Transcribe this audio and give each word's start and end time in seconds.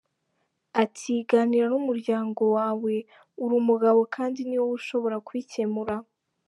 Ati 0.83 1.11
“Ganira 1.31 1.65
n’umuryango 1.71 2.41
wawe, 2.55 2.93
uri 3.43 3.53
umugabo 3.61 3.99
kandi 4.15 4.39
ni 4.43 4.55
wowe 4.59 4.73
ushobora 4.79 5.15
kubikemura. 5.25 5.95